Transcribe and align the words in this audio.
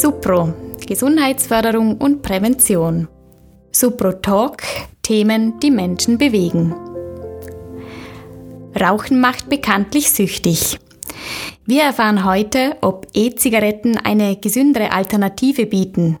Supro, 0.00 0.54
Gesundheitsförderung 0.86 1.96
und 1.96 2.22
Prävention. 2.22 3.08
Supro 3.72 4.12
Talk, 4.12 4.62
Themen, 5.02 5.58
die 5.58 5.72
Menschen 5.72 6.18
bewegen. 6.18 6.72
Rauchen 8.80 9.20
macht 9.20 9.48
bekanntlich 9.48 10.12
süchtig. 10.12 10.78
Wir 11.66 11.82
erfahren 11.82 12.24
heute, 12.24 12.76
ob 12.80 13.08
E-Zigaretten 13.12 13.96
eine 13.96 14.36
gesündere 14.36 14.92
Alternative 14.92 15.66
bieten, 15.66 16.20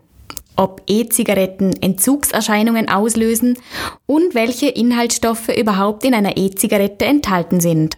ob 0.56 0.82
E-Zigaretten 0.88 1.70
Entzugserscheinungen 1.80 2.88
auslösen 2.88 3.58
und 4.06 4.34
welche 4.34 4.70
Inhaltsstoffe 4.70 5.56
überhaupt 5.56 6.04
in 6.04 6.14
einer 6.14 6.36
E-Zigarette 6.36 7.04
enthalten 7.04 7.60
sind. 7.60 7.96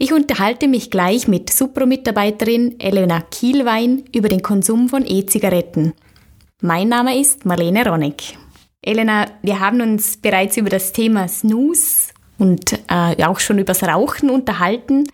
Ich 0.00 0.12
unterhalte 0.12 0.68
mich 0.68 0.92
gleich 0.92 1.26
mit 1.26 1.50
Supro-Mitarbeiterin 1.50 2.78
Elena 2.78 3.20
Kielwein 3.20 4.04
über 4.14 4.28
den 4.28 4.42
Konsum 4.42 4.88
von 4.88 5.04
E-Zigaretten. 5.04 5.92
Mein 6.62 6.88
Name 6.88 7.18
ist 7.18 7.44
Marlene 7.44 7.84
Ronnig. 7.84 8.38
Elena, 8.80 9.26
wir 9.42 9.58
haben 9.58 9.80
uns 9.80 10.16
bereits 10.16 10.56
über 10.56 10.70
das 10.70 10.92
Thema 10.92 11.26
Snooze 11.26 12.12
und 12.38 12.78
äh, 12.88 13.24
auch 13.24 13.40
schon 13.40 13.58
über 13.58 13.74
das 13.74 13.82
Rauchen 13.82 14.30
unterhalten. 14.30 15.08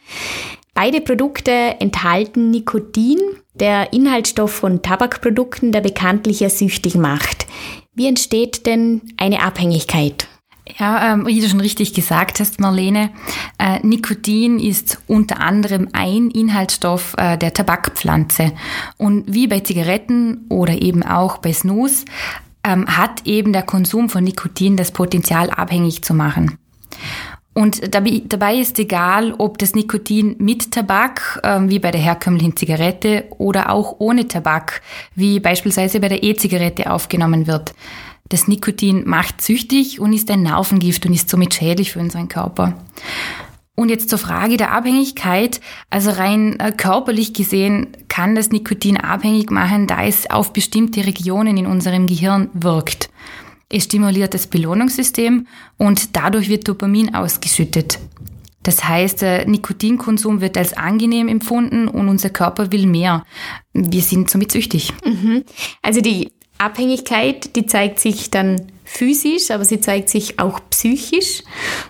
Beide 0.75 1.01
Produkte 1.01 1.51
enthalten 1.51 2.51
Nikotin, 2.51 3.21
der 3.55 3.91
Inhaltsstoff 3.95 4.53
von 4.53 4.83
Tabakprodukten, 4.83 5.73
der 5.73 5.81
bekanntlich 5.81 6.41
ja 6.41 6.51
süchtig 6.51 6.95
macht. 6.95 7.47
Wie 7.95 8.07
entsteht 8.07 8.67
denn 8.67 9.01
eine 9.17 9.43
Abhängigkeit? 9.43 10.29
Ja, 10.67 11.13
ähm, 11.13 11.27
wie 11.27 11.41
du 11.41 11.49
schon 11.49 11.61
richtig 11.61 11.93
gesagt 11.93 12.41
hast, 12.41 12.59
Marlene, 12.59 13.11
äh, 13.59 13.81
Nikotin 13.87 14.59
ist 14.59 14.99
unter 15.07 15.41
anderem 15.41 15.89
ein 15.93 16.31
Inhaltsstoff 16.31 17.15
äh, 17.19 17.37
der 17.37 17.53
Tabakpflanze. 17.53 18.53
Und 18.97 19.33
wie 19.33 19.47
bei 19.47 19.61
Zigaretten 19.61 20.47
oder 20.49 20.81
eben 20.81 21.03
auch 21.03 21.37
bei 21.39 21.53
Snus 21.53 22.07
ähm, 22.65 22.87
hat 22.87 23.27
eben 23.27 23.53
der 23.53 23.63
Konsum 23.63 24.09
von 24.09 24.25
Nikotin 24.25 24.79
das 24.79 24.91
Potenzial, 24.91 25.51
abhängig 25.51 26.03
zu 26.03 26.15
machen. 26.15 26.59
Und 27.53 27.95
dabei 27.95 28.57
ist 28.57 28.79
egal, 28.81 29.33
ob 29.39 29.59
das 29.59 29.77
Nikotin 29.77 30.35
mit 30.39 30.73
Tabak, 30.73 31.41
ähm, 31.45 31.71
wie 31.71 31.79
bei 31.79 31.93
der 31.93 32.01
herkömmlichen 32.01 32.57
Zigarette, 32.57 33.27
oder 33.39 33.71
auch 33.71 33.97
ohne 34.01 34.27
Tabak, 34.27 34.83
wie 35.15 35.39
beispielsweise 35.39 36.01
bei 36.01 36.09
der 36.09 36.25
E-Zigarette 36.25 36.91
aufgenommen 36.91 37.47
wird. 37.47 37.75
Das 38.29 38.49
Nikotin 38.49 39.07
macht 39.07 39.43
süchtig 39.43 40.01
und 40.01 40.13
ist 40.13 40.31
ein 40.31 40.43
Nervengift 40.43 41.05
und 41.05 41.13
ist 41.13 41.29
somit 41.29 41.55
schädlich 41.55 41.93
für 41.93 42.01
unseren 42.01 42.29
Körper. 42.29 42.75
Und 43.77 43.89
jetzt 43.89 44.09
zur 44.09 44.19
Frage 44.19 44.57
der 44.57 44.73
Abhängigkeit. 44.73 45.61
Also 45.91 46.11
rein 46.11 46.59
äh, 46.61 46.73
körperlich 46.73 47.35
gesehen 47.35 47.89
kann 48.09 48.35
das 48.35 48.51
Nikotin 48.51 48.97
abhängig 48.97 49.51
machen, 49.51 49.87
da 49.87 50.05
es 50.05 50.31
auf 50.31 50.53
bestimmte 50.53 51.05
Regionen 51.05 51.57
in 51.57 51.67
unserem 51.67 52.07
Gehirn 52.07 52.51
wirkt. 52.55 53.11
Es 53.69 53.85
stimuliert 53.85 54.35
das 54.35 54.47
Belohnungssystem 54.47 55.47
und 55.77 56.17
dadurch 56.17 56.49
wird 56.49 56.69
Dopamin 56.69 57.15
ausgeschüttet. 57.15 57.99
Das 58.63 58.85
heißt, 58.85 59.23
der 59.23 59.47
Nikotinkonsum 59.47 60.41
wird 60.41 60.57
als 60.57 60.75
angenehm 60.75 61.29
empfunden 61.29 61.89
und 61.89 62.09
unser 62.09 62.31
Körper 62.31 62.73
will 62.73 62.87
mehr. 62.87 63.25
Wir 63.73 64.01
sind 64.01 64.31
somit 64.31 64.53
süchtig. 64.53 64.93
Mhm. 65.05 65.45
Also 65.83 66.01
die 66.01 66.33
Abhängigkeit, 66.59 67.57
die 67.57 67.67
zeigt 67.67 68.01
sich 68.01 68.31
dann 68.31 68.73
physisch, 68.85 69.51
aber 69.51 69.65
sie 69.65 69.81
zeigt 69.81 70.09
sich 70.09 70.39
auch 70.39 70.61
psychisch. 70.71 71.43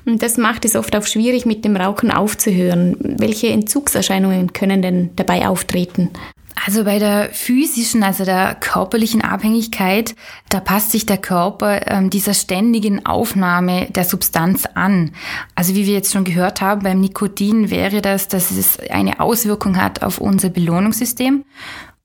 Und 0.04 0.22
das 0.22 0.38
macht 0.38 0.64
es 0.64 0.76
oft 0.76 0.94
auch 0.96 1.06
schwierig, 1.06 1.44
mit 1.44 1.64
dem 1.64 1.76
Rauchen 1.76 2.10
aufzuhören. 2.10 2.96
Welche 2.98 3.48
Entzugserscheinungen 3.48 4.52
können 4.52 4.82
denn 4.82 5.10
dabei 5.16 5.48
auftreten? 5.48 6.10
Also 6.66 6.84
bei 6.84 6.98
der 6.98 7.30
physischen, 7.32 8.02
also 8.04 8.24
der 8.24 8.54
körperlichen 8.54 9.22
Abhängigkeit, 9.22 10.14
da 10.48 10.60
passt 10.60 10.92
sich 10.92 11.04
der 11.04 11.18
Körper 11.18 11.90
ähm, 11.90 12.10
dieser 12.10 12.32
ständigen 12.32 13.04
Aufnahme 13.04 13.86
der 13.90 14.04
Substanz 14.04 14.64
an. 14.74 15.10
Also 15.56 15.74
wie 15.74 15.84
wir 15.84 15.94
jetzt 15.94 16.12
schon 16.12 16.24
gehört 16.24 16.60
haben, 16.60 16.82
beim 16.84 17.00
Nikotin 17.00 17.70
wäre 17.70 18.00
das, 18.00 18.28
dass 18.28 18.52
es 18.52 18.78
eine 18.88 19.20
Auswirkung 19.20 19.76
hat 19.76 20.02
auf 20.02 20.18
unser 20.18 20.48
Belohnungssystem 20.48 21.44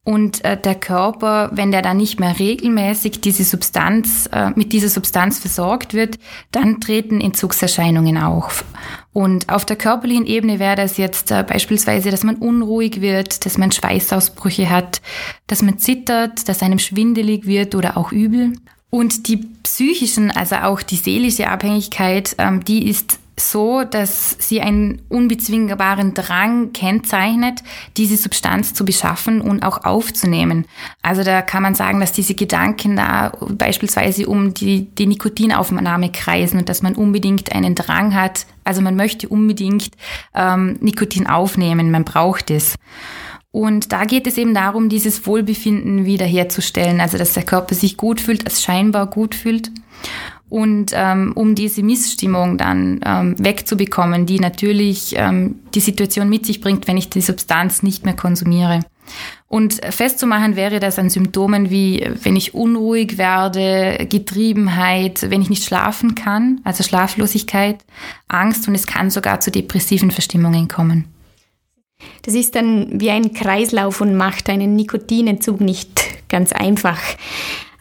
und 0.09 0.43
äh, 0.43 0.59
der 0.59 0.73
Körper, 0.73 1.51
wenn 1.53 1.71
der 1.71 1.83
dann 1.83 1.97
nicht 1.97 2.19
mehr 2.19 2.39
regelmäßig 2.39 3.21
diese 3.21 3.43
Substanz, 3.43 4.27
äh, 4.33 4.49
mit 4.55 4.73
dieser 4.73 4.89
Substanz 4.89 5.37
versorgt 5.37 5.93
wird, 5.93 6.17
dann 6.51 6.81
treten 6.81 7.21
Entzugserscheinungen 7.21 8.17
auf. 8.17 8.65
Und 9.13 9.49
auf 9.49 9.65
der 9.65 9.75
körperlichen 9.75 10.25
Ebene 10.25 10.57
wäre 10.57 10.75
das 10.75 10.97
jetzt 10.97 11.29
äh, 11.29 11.45
beispielsweise, 11.47 12.09
dass 12.09 12.23
man 12.23 12.37
unruhig 12.37 13.01
wird, 13.01 13.45
dass 13.45 13.59
man 13.59 13.71
Schweißausbrüche 13.71 14.71
hat, 14.71 14.99
dass 15.45 15.61
man 15.61 15.77
zittert, 15.77 16.49
dass 16.49 16.63
einem 16.63 16.79
schwindelig 16.79 17.45
wird 17.45 17.75
oder 17.75 17.95
auch 17.95 18.11
übel. 18.11 18.53
Und 18.89 19.27
die 19.27 19.37
psychischen, 19.61 20.31
also 20.31 20.55
auch 20.55 20.81
die 20.81 20.95
seelische 20.95 21.49
Abhängigkeit, 21.49 22.33
ähm, 22.39 22.65
die 22.65 22.89
ist 22.89 23.19
so, 23.39 23.83
dass 23.83 24.35
sie 24.39 24.61
einen 24.61 25.01
unbezwingbaren 25.09 26.13
Drang 26.13 26.71
kennzeichnet, 26.73 27.63
diese 27.97 28.17
Substanz 28.17 28.73
zu 28.73 28.85
beschaffen 28.85 29.41
und 29.41 29.63
auch 29.63 29.83
aufzunehmen. 29.83 30.65
Also 31.01 31.23
da 31.23 31.41
kann 31.41 31.63
man 31.63 31.75
sagen, 31.75 31.99
dass 31.99 32.11
diese 32.11 32.35
Gedanken 32.35 32.95
da 32.95 33.31
beispielsweise 33.49 34.27
um 34.27 34.53
die, 34.53 34.85
die 34.95 35.07
Nikotinaufnahme 35.07 36.11
kreisen 36.11 36.59
und 36.59 36.69
dass 36.69 36.81
man 36.81 36.95
unbedingt 36.95 37.53
einen 37.53 37.75
Drang 37.75 38.13
hat. 38.13 38.45
Also 38.63 38.81
man 38.81 38.95
möchte 38.95 39.29
unbedingt 39.29 39.91
ähm, 40.35 40.77
Nikotin 40.81 41.27
aufnehmen, 41.27 41.91
man 41.91 42.03
braucht 42.03 42.51
es. 42.51 42.75
Und 43.51 43.91
da 43.91 44.05
geht 44.05 44.27
es 44.27 44.37
eben 44.37 44.53
darum, 44.53 44.89
dieses 44.89 45.25
Wohlbefinden 45.25 46.05
wiederherzustellen, 46.05 47.01
also 47.01 47.17
dass 47.17 47.33
der 47.33 47.43
Körper 47.43 47.73
sich 47.73 47.97
gut 47.97 48.21
fühlt, 48.21 48.47
es 48.47 48.63
scheinbar 48.63 49.07
gut 49.07 49.33
fühlt 49.33 49.71
und 50.49 50.91
ähm, 50.93 51.33
um 51.35 51.55
diese 51.55 51.83
Missstimmung 51.83 52.57
dann 52.57 52.99
ähm, 53.05 53.35
wegzubekommen, 53.37 54.25
die 54.25 54.39
natürlich 54.39 55.13
ähm, 55.15 55.59
die 55.75 55.79
Situation 55.79 56.29
mit 56.29 56.45
sich 56.45 56.59
bringt, 56.59 56.87
wenn 56.87 56.97
ich 56.97 57.09
die 57.09 57.21
Substanz 57.21 57.83
nicht 57.83 58.05
mehr 58.05 58.15
konsumiere. 58.15 58.81
Und 59.47 59.83
festzumachen 59.83 60.55
wäre 60.55 60.79
das 60.79 60.99
an 60.99 61.09
Symptomen 61.09 61.69
wie, 61.71 62.07
wenn 62.21 62.35
ich 62.35 62.53
unruhig 62.53 63.17
werde, 63.17 64.05
Getriebenheit, 64.07 65.29
wenn 65.29 65.41
ich 65.41 65.49
nicht 65.49 65.63
schlafen 65.63 66.13
kann, 66.13 66.61
also 66.63 66.83
Schlaflosigkeit, 66.83 67.83
Angst 68.27 68.67
und 68.67 68.75
es 68.75 68.85
kann 68.85 69.09
sogar 69.09 69.39
zu 69.39 69.49
depressiven 69.49 70.11
Verstimmungen 70.11 70.67
kommen. 70.67 71.05
Das 72.21 72.33
ist 72.33 72.55
dann 72.55 73.01
wie 73.01 73.09
ein 73.09 73.33
Kreislauf 73.33 74.01
und 74.01 74.15
macht 74.15 74.49
einen 74.49 74.75
Nikotinentzug 74.75 75.59
nicht 75.59 76.29
ganz 76.29 76.53
einfach. 76.53 76.99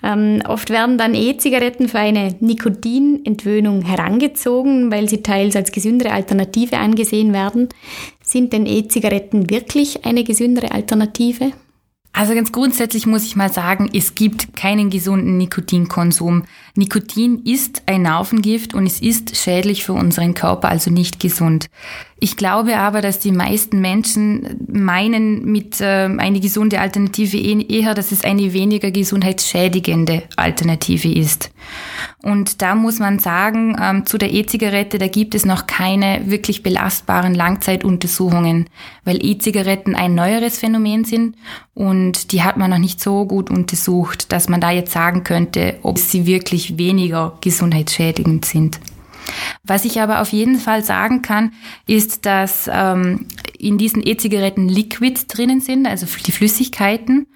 Ähm, 0.02 0.42
oft 0.46 0.70
werden 0.70 0.96
dann 0.96 1.14
E-Zigaretten 1.14 1.88
für 1.88 1.98
eine 1.98 2.36
Nikotinentwöhnung 2.40 3.82
herangezogen, 3.82 4.92
weil 4.92 5.08
sie 5.08 5.22
teils 5.22 5.56
als 5.56 5.72
gesündere 5.72 6.12
Alternative 6.12 6.78
angesehen 6.78 7.32
werden. 7.32 7.68
Sind 8.22 8.52
denn 8.52 8.66
E-Zigaretten 8.66 9.50
wirklich 9.50 10.04
eine 10.04 10.22
gesündere 10.22 10.70
Alternative? 10.70 11.52
Also 12.12 12.34
ganz 12.34 12.50
grundsätzlich 12.50 13.06
muss 13.06 13.24
ich 13.24 13.36
mal 13.36 13.52
sagen, 13.52 13.90
es 13.94 14.14
gibt 14.14 14.56
keinen 14.56 14.90
gesunden 14.90 15.36
Nikotinkonsum. 15.36 16.44
Nikotin 16.78 17.42
ist 17.44 17.82
ein 17.86 18.02
Nervengift 18.02 18.72
und 18.72 18.86
es 18.86 19.00
ist 19.00 19.36
schädlich 19.36 19.82
für 19.82 19.94
unseren 19.94 20.34
Körper, 20.34 20.68
also 20.68 20.92
nicht 20.92 21.18
gesund. 21.18 21.68
Ich 22.20 22.36
glaube 22.36 22.78
aber, 22.78 23.00
dass 23.00 23.20
die 23.20 23.30
meisten 23.30 23.80
Menschen 23.80 24.66
meinen 24.68 25.44
mit 25.44 25.80
äh, 25.80 26.08
eine 26.18 26.40
gesunde 26.40 26.80
Alternative 26.80 27.36
eh, 27.36 27.64
eher, 27.68 27.94
dass 27.94 28.10
es 28.10 28.24
eine 28.24 28.52
weniger 28.52 28.90
gesundheitsschädigende 28.90 30.24
Alternative 30.36 31.12
ist. 31.12 31.50
Und 32.22 32.60
da 32.60 32.74
muss 32.74 32.98
man 32.98 33.20
sagen, 33.20 33.76
ähm, 33.80 34.04
zu 34.04 34.18
der 34.18 34.32
E-Zigarette, 34.32 34.98
da 34.98 35.06
gibt 35.06 35.36
es 35.36 35.44
noch 35.44 35.66
keine 35.66 36.22
wirklich 36.26 36.64
belastbaren 36.64 37.34
Langzeituntersuchungen, 37.34 38.68
weil 39.04 39.24
E-Zigaretten 39.24 39.94
ein 39.94 40.16
neueres 40.16 40.58
Phänomen 40.58 41.04
sind 41.04 41.36
und 41.74 42.32
die 42.32 42.42
hat 42.42 42.56
man 42.56 42.70
noch 42.70 42.78
nicht 42.78 43.00
so 43.00 43.26
gut 43.26 43.50
untersucht, 43.50 44.32
dass 44.32 44.48
man 44.48 44.60
da 44.60 44.72
jetzt 44.72 44.90
sagen 44.90 45.22
könnte, 45.22 45.78
ob 45.82 45.98
sie 45.98 46.26
wirklich 46.26 46.67
weniger 46.76 47.38
gesundheitsschädigend 47.40 48.44
sind. 48.44 48.80
Was 49.64 49.84
ich 49.84 50.00
aber 50.00 50.20
auf 50.20 50.32
jeden 50.32 50.56
Fall 50.56 50.82
sagen 50.82 51.22
kann, 51.22 51.52
ist, 51.86 52.26
dass 52.26 52.68
ähm, 52.72 53.26
in 53.58 53.78
diesen 53.78 54.06
E-Zigaretten 54.06 54.68
Liquids 54.68 55.26
drinnen 55.26 55.60
sind, 55.60 55.86
also 55.86 56.06
die 56.26 56.32
Flüssigkeiten, 56.32 57.26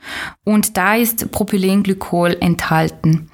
und 0.45 0.77
da 0.77 0.95
ist 0.97 1.31
Propylenglykol 1.31 2.37
enthalten. 2.41 3.29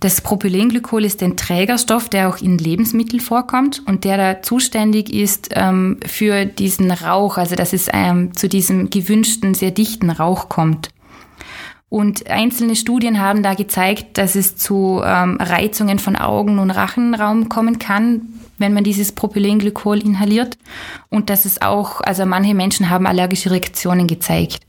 Das 0.00 0.20
Propylenglykol 0.20 1.04
ist 1.04 1.22
ein 1.24 1.36
Trägerstoff, 1.36 2.08
der 2.08 2.28
auch 2.28 2.40
in 2.40 2.56
Lebensmitteln 2.56 3.20
vorkommt 3.20 3.82
und 3.84 4.04
der 4.04 4.16
da 4.16 4.42
zuständig 4.42 5.12
ist 5.12 5.50
ähm, 5.54 5.98
für 6.06 6.46
diesen 6.46 6.92
Rauch, 6.92 7.36
also 7.36 7.56
dass 7.56 7.72
es 7.72 7.88
ähm, 7.92 8.32
zu 8.32 8.48
diesem 8.48 8.90
gewünschten, 8.90 9.54
sehr 9.54 9.72
dichten 9.72 10.10
Rauch 10.10 10.48
kommt. 10.48 10.90
Und 11.90 12.28
einzelne 12.28 12.76
Studien 12.76 13.20
haben 13.20 13.42
da 13.42 13.54
gezeigt, 13.54 14.18
dass 14.18 14.34
es 14.34 14.56
zu 14.56 15.00
ähm, 15.02 15.38
Reizungen 15.40 15.98
von 15.98 16.16
Augen- 16.16 16.58
und 16.58 16.70
Rachenraum 16.70 17.48
kommen 17.48 17.78
kann, 17.78 18.22
wenn 18.58 18.74
man 18.74 18.84
dieses 18.84 19.12
Propylenglykol 19.12 19.98
inhaliert. 20.02 20.58
Und 21.08 21.30
dass 21.30 21.46
es 21.46 21.62
auch, 21.62 22.02
also 22.02 22.26
manche 22.26 22.54
Menschen 22.54 22.90
haben 22.90 23.06
allergische 23.06 23.50
Reaktionen 23.50 24.06
gezeigt. 24.06 24.66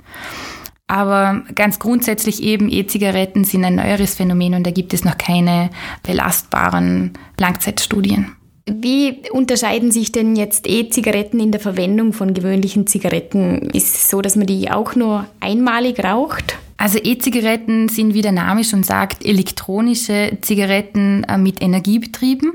Aber 0.87 1.43
ganz 1.53 1.77
grundsätzlich 1.77 2.41
eben 2.41 2.71
E-Zigaretten 2.71 3.43
sind 3.43 3.63
ein 3.63 3.75
neueres 3.75 4.15
Phänomen 4.15 4.55
und 4.55 4.65
da 4.65 4.71
gibt 4.71 4.93
es 4.93 5.05
noch 5.05 5.17
keine 5.17 5.69
belastbaren 6.01 7.13
Langzeitstudien. 7.37 8.35
Wie 8.81 9.21
unterscheiden 9.31 9.91
sich 9.91 10.11
denn 10.11 10.35
jetzt 10.35 10.67
E-Zigaretten 10.67 11.39
in 11.39 11.51
der 11.51 11.59
Verwendung 11.59 12.13
von 12.13 12.33
gewöhnlichen 12.33 12.87
Zigaretten? 12.87 13.69
Ist 13.71 13.95
es 13.95 14.09
so, 14.09 14.21
dass 14.21 14.35
man 14.35 14.47
die 14.47 14.69
auch 14.71 14.95
nur 14.95 15.25
einmalig 15.39 16.03
raucht? 16.03 16.57
Also 16.77 16.97
E-Zigaretten 16.97 17.89
sind, 17.89 18.13
wie 18.13 18.21
der 18.21 18.31
Name 18.31 18.63
schon 18.63 18.83
sagt, 18.83 19.25
elektronische 19.25 20.37
Zigaretten 20.41 21.25
äh, 21.25 21.37
mit 21.37 21.61
Energie 21.61 21.99
betrieben. 21.99 22.53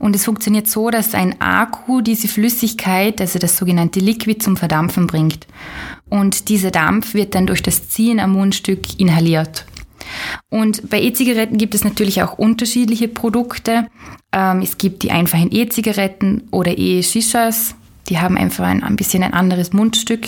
Und 0.00 0.16
es 0.16 0.24
funktioniert 0.24 0.68
so, 0.68 0.90
dass 0.90 1.14
ein 1.14 1.40
Akku 1.40 2.00
diese 2.00 2.26
Flüssigkeit, 2.26 3.20
also 3.20 3.38
das 3.38 3.56
sogenannte 3.56 4.00
Liquid, 4.00 4.42
zum 4.42 4.56
Verdampfen 4.56 5.06
bringt. 5.06 5.46
Und 6.08 6.48
dieser 6.48 6.72
Dampf 6.72 7.14
wird 7.14 7.36
dann 7.36 7.46
durch 7.46 7.62
das 7.62 7.88
Ziehen 7.88 8.18
am 8.18 8.32
Mundstück 8.32 8.98
inhaliert. 8.98 9.64
Und 10.48 10.88
bei 10.90 11.00
E-Zigaretten 11.00 11.58
gibt 11.58 11.74
es 11.74 11.84
natürlich 11.84 12.22
auch 12.22 12.38
unterschiedliche 12.38 13.08
Produkte. 13.08 13.88
Ähm, 14.32 14.60
es 14.62 14.78
gibt 14.78 15.02
die 15.02 15.10
einfachen 15.10 15.52
E-Zigaretten 15.52 16.48
oder 16.50 16.76
E-Shishas. 16.76 17.74
Die 18.08 18.18
haben 18.18 18.36
einfach 18.36 18.64
ein, 18.64 18.82
ein 18.82 18.96
bisschen 18.96 19.22
ein 19.22 19.34
anderes 19.34 19.72
Mundstück. 19.72 20.26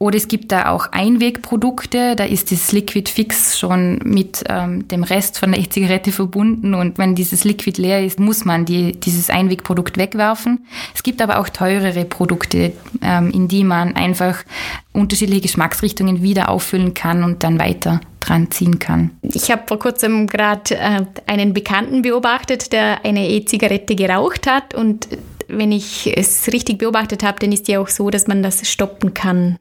Oder 0.00 0.16
es 0.16 0.28
gibt 0.28 0.52
da 0.52 0.70
auch 0.70 0.92
Einwegprodukte, 0.92 2.14
da 2.14 2.24
ist 2.24 2.52
das 2.52 2.70
Liquid 2.70 3.10
Fix 3.10 3.58
schon 3.58 3.98
mit 4.04 4.44
ähm, 4.48 4.86
dem 4.86 5.02
Rest 5.02 5.38
von 5.38 5.50
der 5.50 5.60
E-Zigarette 5.60 6.12
verbunden 6.12 6.74
und 6.74 6.98
wenn 6.98 7.16
dieses 7.16 7.42
Liquid 7.42 7.80
leer 7.82 8.04
ist, 8.04 8.20
muss 8.20 8.44
man 8.44 8.64
die, 8.64 8.92
dieses 8.92 9.28
Einwegprodukt 9.28 9.96
wegwerfen. 9.96 10.66
Es 10.94 11.02
gibt 11.02 11.20
aber 11.20 11.40
auch 11.40 11.48
teurere 11.48 12.04
Produkte, 12.04 12.72
ähm, 13.02 13.32
in 13.32 13.48
die 13.48 13.64
man 13.64 13.96
einfach 13.96 14.44
unterschiedliche 14.92 15.42
Geschmacksrichtungen 15.42 16.22
wieder 16.22 16.48
auffüllen 16.48 16.94
kann 16.94 17.24
und 17.24 17.42
dann 17.42 17.58
weiter 17.58 18.00
dran 18.20 18.52
ziehen 18.52 18.78
kann. 18.78 19.10
Ich 19.22 19.50
habe 19.50 19.62
vor 19.66 19.80
kurzem 19.80 20.28
gerade 20.28 20.76
äh, 20.76 21.04
einen 21.26 21.54
Bekannten 21.54 22.02
beobachtet, 22.02 22.72
der 22.72 23.04
eine 23.04 23.28
E-Zigarette 23.28 23.96
geraucht 23.96 24.46
hat 24.46 24.74
und 24.74 25.08
wenn 25.48 25.72
ich 25.72 26.16
es 26.16 26.46
richtig 26.52 26.78
beobachtet 26.78 27.22
habe, 27.22 27.38
dann 27.40 27.52
ist 27.52 27.68
ja 27.68 27.80
auch 27.80 27.88
so, 27.88 28.10
dass 28.10 28.26
man 28.26 28.42
das 28.42 28.68
stoppen 28.68 29.14
kann. 29.14 29.58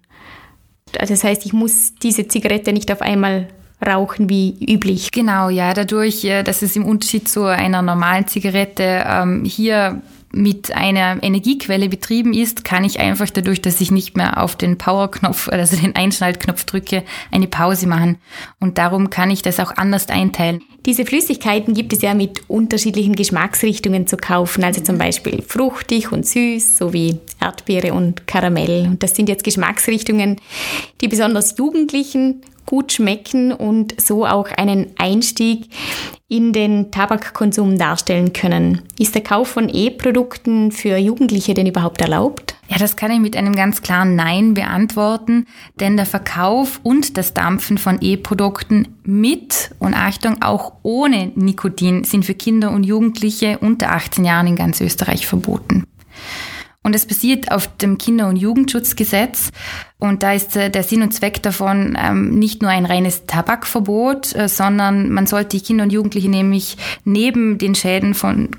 Das 0.93 1.23
heißt, 1.23 1.45
ich 1.45 1.53
muss 1.53 1.95
diese 1.95 2.27
Zigarette 2.27 2.71
nicht 2.73 2.91
auf 2.91 3.01
einmal 3.01 3.47
rauchen 3.85 4.29
wie 4.29 4.57
üblich. 4.59 5.11
Genau, 5.11 5.49
ja, 5.49 5.73
dadurch, 5.73 6.23
äh, 6.23 6.43
dass 6.43 6.61
es 6.61 6.75
im 6.75 6.85
Unterschied 6.85 7.29
zu 7.29 7.45
einer 7.45 7.81
normalen 7.81 8.27
Zigarette 8.27 9.03
ähm, 9.05 9.45
hier 9.45 10.01
mit 10.31 10.71
einer 10.73 11.23
Energiequelle 11.23 11.89
betrieben 11.89 12.33
ist, 12.33 12.65
kann 12.65 12.83
ich 12.83 12.99
einfach 12.99 13.29
dadurch, 13.29 13.61
dass 13.61 13.81
ich 13.81 13.91
nicht 13.91 14.17
mehr 14.17 14.41
auf 14.43 14.55
den 14.55 14.77
Power-Knopf, 14.77 15.49
also 15.49 15.77
den 15.77 15.95
Einschaltknopf 15.95 16.65
drücke, 16.65 17.03
eine 17.31 17.47
Pause 17.47 17.87
machen. 17.87 18.17
Und 18.59 18.77
darum 18.77 19.09
kann 19.09 19.31
ich 19.31 19.41
das 19.41 19.59
auch 19.59 19.71
anders 19.77 20.09
einteilen. 20.09 20.61
Diese 20.85 21.05
Flüssigkeiten 21.05 21.73
gibt 21.73 21.93
es 21.93 22.01
ja 22.01 22.13
mit 22.13 22.49
unterschiedlichen 22.49 23.15
Geschmacksrichtungen 23.15 24.07
zu 24.07 24.17
kaufen, 24.17 24.63
also 24.63 24.81
zum 24.81 24.97
Beispiel 24.97 25.41
fruchtig 25.41 26.11
und 26.11 26.25
süß 26.25 26.77
sowie 26.77 27.19
Erdbeere 27.41 27.93
und 27.93 28.27
Karamell. 28.27 28.85
Und 28.87 29.03
das 29.03 29.15
sind 29.15 29.29
jetzt 29.29 29.43
Geschmacksrichtungen, 29.43 30.37
die 31.01 31.07
besonders 31.07 31.57
Jugendlichen 31.57 32.41
gut 32.67 32.91
schmecken 32.91 33.51
und 33.51 33.99
so 33.99 34.27
auch 34.27 34.51
einen 34.51 34.91
Einstieg 34.97 35.69
in 36.27 36.53
den 36.53 36.91
Tabakkonsum 36.91 37.79
darstellen 37.79 38.33
können. 38.33 38.83
Ist 38.99 39.15
der 39.15 39.23
Kauf 39.23 39.47
von 39.47 39.69
E-Produkten 39.69 40.71
für 40.71 40.97
Jugendliche 40.97 41.55
denn 41.55 41.65
überhaupt 41.65 42.01
erlaubt? 42.01 42.55
Ja, 42.67 42.77
das 42.77 42.97
kann 42.97 43.11
ich 43.11 43.19
mit 43.19 43.37
einem 43.37 43.55
ganz 43.55 43.81
klaren 43.81 44.15
Nein 44.15 44.53
beantworten, 44.53 45.45
denn 45.79 45.95
der 45.95 46.05
Verkauf 46.05 46.81
und 46.83 47.17
das 47.17 47.33
Dampfen 47.33 47.77
von 47.77 47.99
E-Produkten 48.01 48.97
mit 49.03 49.71
und 49.79 49.93
Achtung 49.93 50.41
auch 50.41 50.73
ohne 50.83 51.31
Nikotin 51.35 52.03
sind 52.03 52.25
für 52.25 52.35
Kinder 52.35 52.71
und 52.71 52.83
Jugendliche 52.83 53.59
unter 53.59 53.93
18 53.93 54.25
Jahren 54.25 54.47
in 54.47 54.55
ganz 54.57 54.81
Österreich 54.81 55.25
verboten. 55.25 55.85
Und 56.87 56.95
es 56.95 57.05
basiert 57.05 57.51
auf 57.51 57.67
dem 57.75 57.97
Kinder- 57.97 58.29
und 58.29 58.37
Jugendschutzgesetz. 58.37 59.49
Und 59.99 60.23
da 60.23 60.31
ist 60.31 60.55
äh, 60.55 60.69
der 60.69 60.83
Sinn 60.83 61.01
und 61.01 61.13
Zweck 61.13 61.43
davon 61.43 61.97
ähm, 62.01 62.39
nicht 62.39 62.61
nur 62.61 62.71
ein 62.71 62.85
reines 62.85 63.25
Tabakverbot, 63.25 64.33
äh, 64.33 64.47
sondern 64.47 65.11
man 65.11 65.27
sollte 65.27 65.57
die 65.57 65.61
Kinder 65.61 65.83
und 65.83 65.91
Jugendliche 65.91 66.29
nämlich 66.29 66.77
neben 67.03 67.57
den 67.57 67.75
Schäden 67.75 68.13
von 68.13 68.51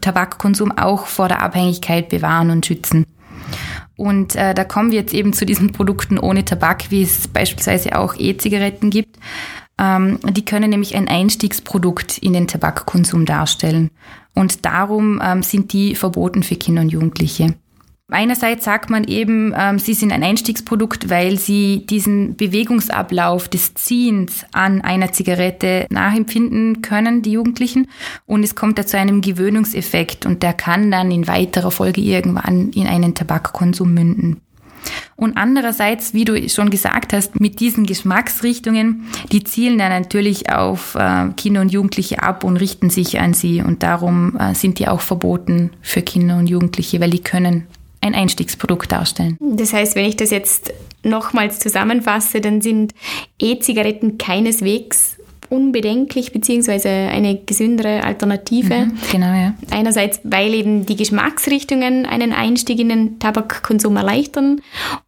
Tabakkonsum 0.00 0.76
auch 0.76 1.06
vor 1.06 1.28
der 1.28 1.40
Abhängigkeit 1.40 2.08
bewahren 2.08 2.50
und 2.50 2.66
schützen. 2.66 3.06
Und 3.96 4.34
äh, 4.34 4.54
da 4.54 4.64
kommen 4.64 4.90
wir 4.90 4.98
jetzt 4.98 5.14
eben 5.14 5.32
zu 5.32 5.46
diesen 5.46 5.70
Produkten 5.70 6.18
ohne 6.18 6.44
Tabak, 6.44 6.90
wie 6.90 7.02
es 7.02 7.28
beispielsweise 7.28 7.96
auch 7.96 8.16
E-Zigaretten 8.18 8.90
gibt. 8.90 9.20
Ähm, 9.78 10.18
die 10.30 10.44
können 10.44 10.70
nämlich 10.70 10.96
ein 10.96 11.06
Einstiegsprodukt 11.06 12.18
in 12.18 12.32
den 12.32 12.48
Tabakkonsum 12.48 13.24
darstellen. 13.24 13.92
Und 14.34 14.64
darum 14.66 15.20
ähm, 15.22 15.44
sind 15.44 15.72
die 15.72 15.94
verboten 15.94 16.42
für 16.42 16.56
Kinder 16.56 16.82
und 16.82 16.88
Jugendliche. 16.88 17.54
Einerseits 18.10 18.64
sagt 18.64 18.88
man 18.88 19.04
eben, 19.04 19.52
ähm, 19.54 19.78
sie 19.78 19.92
sind 19.92 20.12
ein 20.12 20.22
Einstiegsprodukt, 20.22 21.10
weil 21.10 21.38
sie 21.38 21.84
diesen 21.84 22.36
Bewegungsablauf 22.36 23.48
des 23.48 23.74
Ziehens 23.74 24.46
an 24.52 24.80
einer 24.80 25.12
Zigarette 25.12 25.86
nachempfinden 25.90 26.80
können, 26.80 27.20
die 27.20 27.32
Jugendlichen. 27.32 27.86
Und 28.24 28.44
es 28.44 28.54
kommt 28.54 28.78
da 28.78 28.86
zu 28.86 28.96
einem 28.96 29.20
Gewöhnungseffekt 29.20 30.24
und 30.24 30.42
der 30.42 30.54
kann 30.54 30.90
dann 30.90 31.10
in 31.10 31.28
weiterer 31.28 31.70
Folge 31.70 32.00
irgendwann 32.00 32.70
in 32.70 32.86
einen 32.86 33.14
Tabakkonsum 33.14 33.92
münden. 33.92 34.40
Und 35.16 35.36
andererseits, 35.36 36.14
wie 36.14 36.24
du 36.24 36.48
schon 36.48 36.70
gesagt 36.70 37.12
hast, 37.12 37.38
mit 37.40 37.60
diesen 37.60 37.84
Geschmacksrichtungen, 37.84 39.06
die 39.32 39.44
zielen 39.44 39.76
dann 39.76 39.90
natürlich 39.90 40.50
auf 40.50 40.94
äh, 40.94 41.28
Kinder 41.36 41.60
und 41.60 41.72
Jugendliche 41.72 42.22
ab 42.22 42.42
und 42.42 42.56
richten 42.56 42.88
sich 42.88 43.20
an 43.20 43.34
sie. 43.34 43.60
Und 43.60 43.82
darum 43.82 44.38
äh, 44.38 44.54
sind 44.54 44.78
die 44.78 44.88
auch 44.88 45.02
verboten 45.02 45.72
für 45.82 46.00
Kinder 46.00 46.38
und 46.38 46.48
Jugendliche, 46.48 47.00
weil 47.00 47.10
die 47.10 47.22
können 47.22 47.66
ein 48.08 48.14
Einstiegsprodukt 48.14 48.90
darstellen. 48.90 49.36
Das 49.40 49.72
heißt, 49.72 49.94
wenn 49.94 50.06
ich 50.06 50.16
das 50.16 50.30
jetzt 50.30 50.72
nochmals 51.02 51.58
zusammenfasse, 51.58 52.40
dann 52.40 52.60
sind 52.60 52.94
E-Zigaretten 53.38 54.18
keineswegs 54.18 55.17
unbedenklich 55.50 56.32
beziehungsweise 56.32 56.88
eine 56.88 57.36
gesündere 57.36 58.04
Alternative. 58.04 58.86
Mhm, 58.86 58.98
genau, 59.10 59.32
ja. 59.32 59.54
Einerseits, 59.70 60.20
weil 60.24 60.54
eben 60.54 60.86
die 60.86 60.96
Geschmacksrichtungen 60.96 62.06
einen 62.06 62.32
Einstieg 62.32 62.78
in 62.80 62.88
den 62.88 63.18
Tabakkonsum 63.18 63.96
erleichtern 63.96 64.60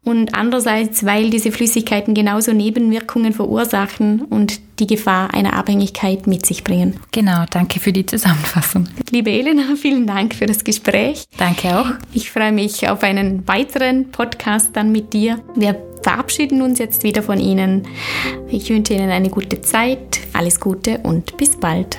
und 0.05 0.35
andererseits, 0.35 1.05
weil 1.05 1.31
diese 1.31 1.53
Flüssigkeiten 1.53 2.15
genauso 2.15 2.53
Nebenwirkungen 2.53 3.33
verursachen 3.33 4.23
und 4.23 4.61
die 4.81 4.87
Gefahr 4.87 5.35
einer 5.35 5.55
Abhängigkeit 5.55 6.27
mit 6.27 6.47
sich 6.47 6.65
bringen. 6.65 6.99
Genau, 7.13 7.45
danke 7.51 7.81
für 7.81 7.93
die 7.93 8.07
Zusammenfassung. 8.07 8.89
Liebe 9.11 9.31
Elena, 9.31 9.63
vielen 9.77 10.07
Dank 10.07 10.35
für 10.35 10.47
das 10.47 10.65
Gespräch. 10.65 11.25
Danke 11.37 11.79
auch. 11.79 11.87
Ich 12.13 12.31
freue 12.31 12.53
mich 12.53 12.89
auf 12.89 13.03
einen 13.03 13.47
weiteren 13.47 14.11
Podcast 14.11 14.71
dann 14.75 14.91
mit 14.91 15.13
dir. 15.13 15.41
Wir 15.55 15.90
verabschieden 16.03 16.63
uns 16.63 16.79
jetzt 16.79 17.03
wieder 17.03 17.23
von 17.23 17.39
Ihnen. 17.39 17.87
Ich 18.49 18.71
wünsche 18.71 18.95
Ihnen 18.95 19.11
eine 19.11 19.31
gute 19.31 19.61
Zeit, 19.61 20.21
alles 20.33 20.61
Gute 20.61 20.99
und 21.03 21.37
bis 21.37 21.57
bald. 21.57 21.97